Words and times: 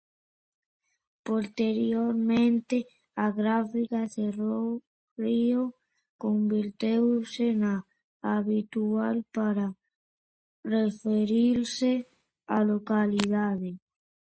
Posteriormente 1.27 2.87
la 3.15 3.31
grafía 3.31 4.07
"Cerio" 4.09 4.81
se 5.15 5.77
convirtió 6.17 7.21
en 7.37 7.59
la 7.59 7.85
habitual 8.23 9.23
para 9.31 9.75
referirse 10.63 12.07
a 12.47 12.61
la 12.61 12.63
localidad. 12.65 13.59